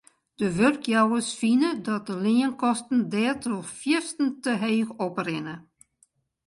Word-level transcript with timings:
De 0.35 0.53
wurkjouwers 0.55 1.31
fine 1.41 1.69
dat 1.87 2.03
de 2.07 2.15
leankosten 2.25 2.99
dêrtroch 3.13 3.69
fierstente 3.79 4.51
heech 4.63 4.89
oprinne. 5.07 5.55